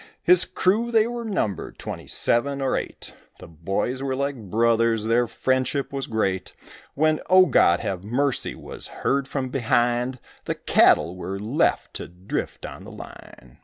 [0.23, 5.27] His crew they were numbered twenty seven or eight, The boys were like brothers, their
[5.27, 6.53] friendship was great,
[6.95, 12.65] When "O God, have mercy" was heard from behind, The cattle were left to drift
[12.65, 13.59] on the line.